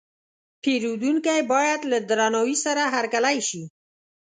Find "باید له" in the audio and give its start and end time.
1.51-1.97